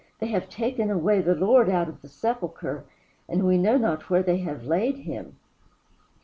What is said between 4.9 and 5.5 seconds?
him."